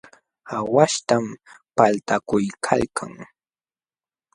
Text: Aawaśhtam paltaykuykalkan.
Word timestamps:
Aawaśhtam 0.55 1.25
paltaykuykalkan. 1.75 3.13